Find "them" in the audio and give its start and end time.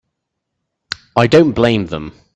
1.85-2.13